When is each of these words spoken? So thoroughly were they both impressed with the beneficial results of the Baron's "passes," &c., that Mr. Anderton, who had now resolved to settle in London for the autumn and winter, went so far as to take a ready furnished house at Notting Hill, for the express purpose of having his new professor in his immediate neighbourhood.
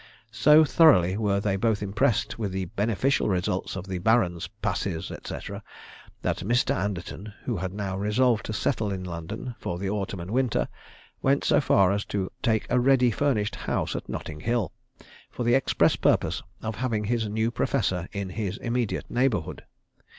So 0.31 0.65
thoroughly 0.65 1.15
were 1.15 1.39
they 1.39 1.57
both 1.57 1.83
impressed 1.83 2.39
with 2.39 2.51
the 2.53 2.65
beneficial 2.65 3.29
results 3.29 3.75
of 3.77 3.85
the 3.87 3.99
Baron's 3.99 4.47
"passes," 4.63 5.05
&c., 5.23 5.35
that 6.23 6.37
Mr. 6.37 6.75
Anderton, 6.75 7.31
who 7.43 7.57
had 7.57 7.71
now 7.71 7.95
resolved 7.99 8.47
to 8.47 8.51
settle 8.53 8.91
in 8.91 9.03
London 9.03 9.53
for 9.59 9.77
the 9.77 9.91
autumn 9.91 10.19
and 10.19 10.31
winter, 10.31 10.67
went 11.21 11.43
so 11.43 11.61
far 11.61 11.91
as 11.91 12.03
to 12.05 12.31
take 12.41 12.65
a 12.71 12.79
ready 12.79 13.11
furnished 13.11 13.53
house 13.55 13.95
at 13.95 14.09
Notting 14.09 14.39
Hill, 14.39 14.73
for 15.29 15.43
the 15.43 15.53
express 15.53 15.95
purpose 15.95 16.41
of 16.63 16.77
having 16.77 17.03
his 17.03 17.29
new 17.29 17.51
professor 17.51 18.07
in 18.11 18.29
his 18.31 18.57
immediate 18.57 19.05
neighbourhood. 19.07 19.65